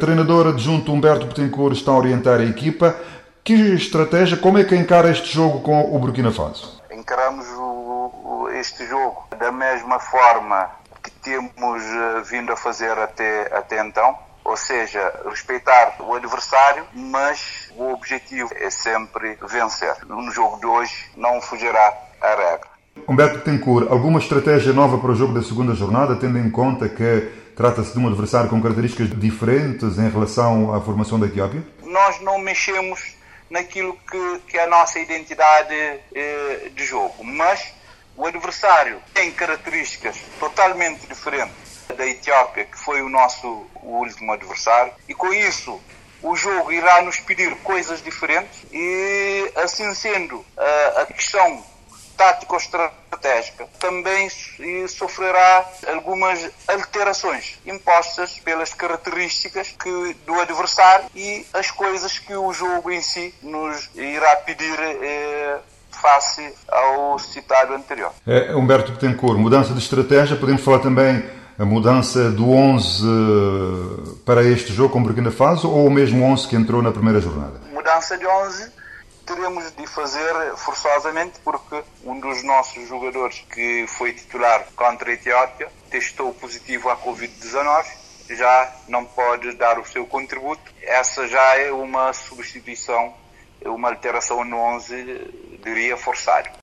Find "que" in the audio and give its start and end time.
3.44-3.74, 4.64-4.74, 11.02-11.10, 26.88-27.30, 34.08-34.40, 34.48-34.56, 42.64-42.78, 59.82-60.16, 62.18-62.34, 76.48-76.56, 83.48-83.86